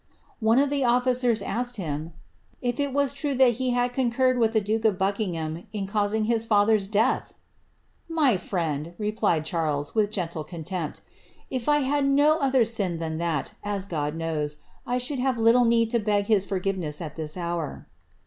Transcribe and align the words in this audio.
One 0.39 0.57
of 0.57 0.71
the 0.71 0.83
officers 0.83 1.43
aske 1.43 1.75
him, 1.75 2.07
^ 2.09 2.11
if 2.59 2.79
it 2.79 2.91
was 2.91 3.13
true 3.13 3.35
that 3.35 3.57
he 3.61 3.69
had 3.69 3.93
concurred 3.93 4.39
with 4.39 4.53
the 4.53 4.59
duke 4.59 4.83
of 4.83 4.97
Buckiq 4.97 5.35
ham 5.35 5.67
in 5.71 5.85
causing 5.85 6.23
his 6.25 6.43
father's 6.43 6.87
death 6.87 7.35
?"^ 8.11 8.15
My 8.15 8.35
friend," 8.35 8.95
replied 8.97 9.45
Charles, 9.45 9.93
with 9.93 10.09
gentle 10.09 10.43
contempt, 10.43 11.01
^ 11.07 11.33
if 11.51 11.69
I 11.69 11.81
had 11.81 12.05
■ 12.05 12.37
other 12.41 12.65
sin 12.65 12.97
than 12.97 13.19
that, 13.19 13.53
as 13.63 13.85
God 13.85 14.15
knows, 14.15 14.57
I 14.87 14.97
should 14.97 15.19
have 15.19 15.37
little 15.37 15.65
need 15.65 15.91
to 15.91 15.99
beg 15.99 16.25
hi 16.25 16.39
forgiveness 16.39 16.99
at 16.99 17.15
this 17.15 17.37
hour." 17.37 17.85